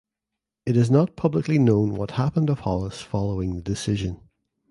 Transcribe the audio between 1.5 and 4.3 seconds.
known what happened of Hollis following the decision.